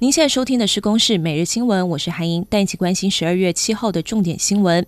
[0.00, 4.86] 您现在收听的是《公视每日新闻》，我是韩莹，带你一起关心十二月七号的重点新闻。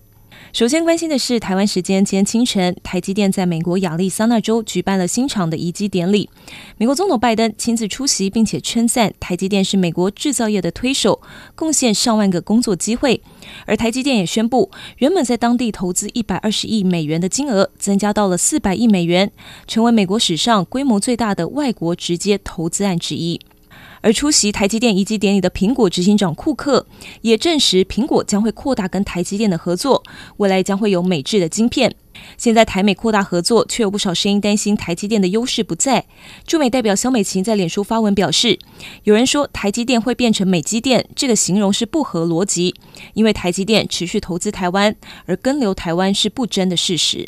[0.53, 6.29] 首先关心的是，台湾时间今天清晨，台积电在美国亚利桑那州举办了新厂的移机典礼。
[6.77, 11.21] 美国总统拜登亲自出席，并且称赞台积电是美国制造业的推手，
[11.55, 13.21] 贡献上万个工作机会。
[13.65, 19.29] 而台积电也宣布，原本在当地投资一百二十亿美元的金额，增加到了四百亿美元，
[19.67, 23.41] 成为美国史上规模最大的外国直接投资案之一。
[24.01, 26.85] 而出席台积电移机典礼的苹果执行长库克
[27.21, 30.03] 也证实，苹果将会扩大跟台积电的合作，
[30.37, 31.95] 未来将会有美制的晶片。
[32.37, 36.05] 现在台美扩大合作，却有不少声音担心台积电的优势不在。
[36.45, 38.59] 驻美代表萧美琴在脸书发文表示，
[39.03, 42.75] 有人说台积电会变成美积电，这个形容是不合逻辑，
[43.13, 44.95] 因为台积电持续投资台湾，
[45.25, 47.27] 而根留台湾是不争的事实。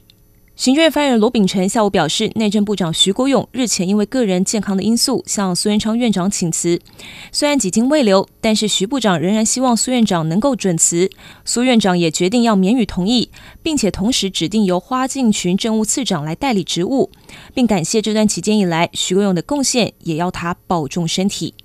[0.56, 6.80] 行政院发言人罗秉成下午表示，内政部长徐国勇日前因为个人健康的因素向苏元昌院长请辞，
[7.32, 11.10] 虽然几经未留，但是徐部长仍然希望苏院长能够准辞。
[11.44, 13.32] 苏院长也决定要免予同意，
[13.64, 17.10] 并且同时指定由花敬群政务次长来代理职务，
[17.56, 21.56] 并感谢这段期间以来徐国勇的贡献，也要他保重身体。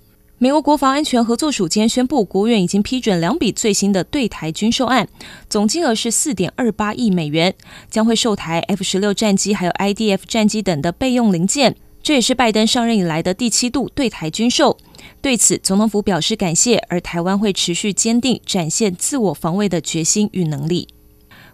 [0.41, 5.09] 美国国防安全合作署今天宣布，国务院已经批准两笔最新的对台军售案，
[5.51, 7.53] 总金额是四点二八亿美元，
[7.91, 11.75] 将会售台 F 十六战机还有 IDF 战机等的备用零件。
[12.05, 14.79] 这也是拜登上任以来的第七度对台军售。
[15.21, 20.87] 对此，总统府表示感谢，而台湾会持续坚定展现自我防卫的决心与能力。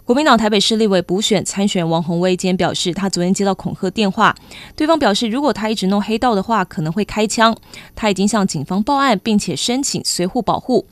[0.04, 4.34] 国民党台北市立委补选参选王鸿薇今天表示，他昨天接到恐吓电话，
[4.76, 7.56] 对方表示如果他一直弄黑道的话，可能会开枪。
[7.94, 10.86] 他已经向警方报案，并且申请随护保护。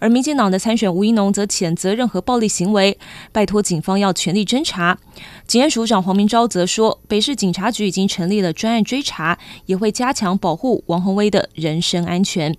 [0.00, 2.98] 而民进党的参选吴怡农则谴责任何暴力行为，
[3.30, 4.98] 拜托警方要全力侦查。
[5.46, 12.52] 警察署长黄明昭则说，北市警察局已经成立了专案追查，也会加强保护王鸿薇的人身安全。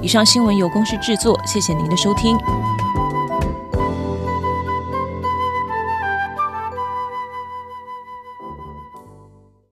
[0.00, 2.38] 以上新闻由公视制作，谢谢您的收听。